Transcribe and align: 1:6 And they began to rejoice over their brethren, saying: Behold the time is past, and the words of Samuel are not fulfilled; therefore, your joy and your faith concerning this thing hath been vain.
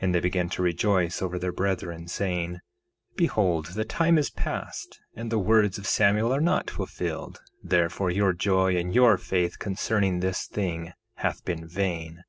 1:6 0.00 0.04
And 0.04 0.14
they 0.14 0.20
began 0.20 0.48
to 0.50 0.62
rejoice 0.62 1.20
over 1.20 1.40
their 1.40 1.50
brethren, 1.50 2.06
saying: 2.06 2.60
Behold 3.16 3.74
the 3.74 3.84
time 3.84 4.16
is 4.16 4.30
past, 4.30 5.00
and 5.16 5.28
the 5.28 5.40
words 5.40 5.76
of 5.76 5.88
Samuel 5.88 6.32
are 6.32 6.40
not 6.40 6.70
fulfilled; 6.70 7.40
therefore, 7.64 8.12
your 8.12 8.32
joy 8.32 8.76
and 8.76 8.94
your 8.94 9.18
faith 9.18 9.58
concerning 9.58 10.20
this 10.20 10.46
thing 10.46 10.92
hath 11.16 11.44
been 11.44 11.66
vain. 11.66 12.22